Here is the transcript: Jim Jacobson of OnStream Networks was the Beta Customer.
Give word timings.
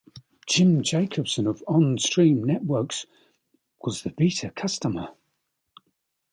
Jim 0.47 0.81
Jacobson 0.81 1.45
of 1.45 1.63
OnStream 1.67 2.43
Networks 2.43 3.05
was 3.81 4.01
the 4.01 4.09
Beta 4.09 4.49
Customer. 4.49 5.09